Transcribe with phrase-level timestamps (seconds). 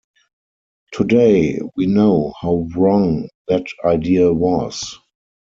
[0.93, 4.97] Today we know how wrong that idea was.